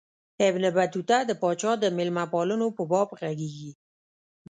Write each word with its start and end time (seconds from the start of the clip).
ابن 0.49 0.63
بطوطه 0.75 1.17
د 1.25 1.31
پاچا 1.41 1.71
د 1.79 1.85
مېلمه 1.97 2.25
پالنو 2.33 2.67
په 2.77 2.83
باب 2.91 3.07
ږغیږي. 3.17 3.71